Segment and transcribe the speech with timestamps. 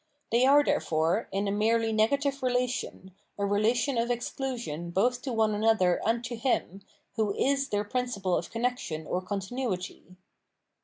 [0.31, 5.53] They are, therefore, in a merely negative relation, a relation of exclusion both to one
[5.53, 6.81] another and to him,
[7.17, 10.15] who is their principle of connection or continuity.